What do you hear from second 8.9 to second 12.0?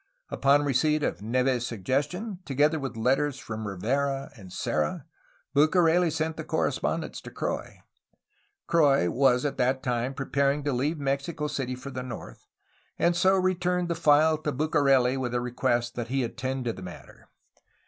was at that time preparing to leave Mexico City for